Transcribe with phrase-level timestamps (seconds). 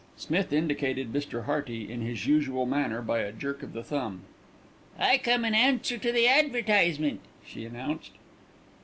[0.17, 1.45] Smith indicated Mr.
[1.45, 4.21] Hearty in his usual manner by a jerk of the thumb.
[4.97, 8.09] "I come in answer to the advertisement," she announced.